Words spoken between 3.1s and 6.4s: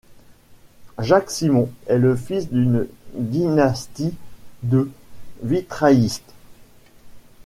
dynastie de vitraillistes.